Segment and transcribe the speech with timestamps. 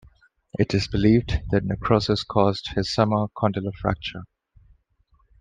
[0.57, 4.23] It is believed the necrosis caused his summer condylar fracture.